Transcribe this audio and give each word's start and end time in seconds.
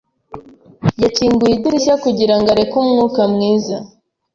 Yakinguye 1.03 1.53
idirishya 1.55 1.95
kugirango 2.03 2.47
areke 2.55 2.75
umwuka 2.81 3.21
mwiza. 3.33 3.77